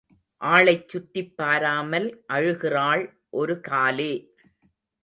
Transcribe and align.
ஆளைச் 0.41 0.87
சுற்றிப் 0.87 1.37
பாராமல் 1.37 2.23
அழுகிறாள் 2.33 3.05
ஒரு 3.29 3.59
காலே. 3.61 4.13